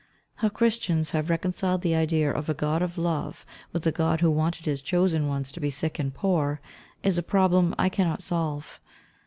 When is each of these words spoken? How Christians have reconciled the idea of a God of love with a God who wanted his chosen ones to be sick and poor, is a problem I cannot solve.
How 0.37 0.49
Christians 0.49 1.11
have 1.11 1.29
reconciled 1.29 1.83
the 1.83 1.93
idea 1.93 2.31
of 2.31 2.49
a 2.49 2.55
God 2.55 2.81
of 2.81 2.97
love 2.97 3.45
with 3.71 3.85
a 3.85 3.91
God 3.91 4.19
who 4.19 4.31
wanted 4.31 4.65
his 4.65 4.81
chosen 4.81 5.27
ones 5.27 5.51
to 5.51 5.59
be 5.59 5.69
sick 5.69 5.99
and 5.99 6.11
poor, 6.11 6.59
is 7.03 7.19
a 7.19 7.21
problem 7.21 7.75
I 7.77 7.87
cannot 7.89 8.23
solve. 8.23 8.79